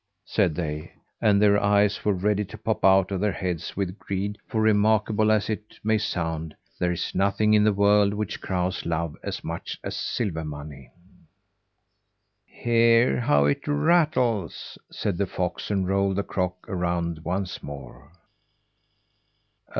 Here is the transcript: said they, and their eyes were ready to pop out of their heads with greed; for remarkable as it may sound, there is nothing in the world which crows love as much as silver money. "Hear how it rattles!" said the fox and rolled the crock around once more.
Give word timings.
said 0.25 0.55
they, 0.55 0.91
and 1.21 1.39
their 1.39 1.61
eyes 1.61 2.03
were 2.03 2.11
ready 2.11 2.43
to 2.43 2.57
pop 2.57 2.83
out 2.83 3.11
of 3.11 3.21
their 3.21 3.31
heads 3.33 3.77
with 3.77 3.99
greed; 3.99 4.35
for 4.47 4.59
remarkable 4.59 5.31
as 5.31 5.47
it 5.47 5.79
may 5.83 5.95
sound, 5.99 6.55
there 6.79 6.91
is 6.91 7.13
nothing 7.13 7.53
in 7.53 7.63
the 7.63 7.71
world 7.71 8.11
which 8.15 8.41
crows 8.41 8.83
love 8.83 9.15
as 9.21 9.43
much 9.43 9.79
as 9.83 9.95
silver 9.95 10.43
money. 10.43 10.89
"Hear 12.47 13.19
how 13.19 13.45
it 13.45 13.67
rattles!" 13.67 14.75
said 14.91 15.19
the 15.19 15.27
fox 15.27 15.69
and 15.69 15.87
rolled 15.87 16.15
the 16.15 16.23
crock 16.23 16.65
around 16.67 17.19
once 17.23 17.61
more. 17.61 18.11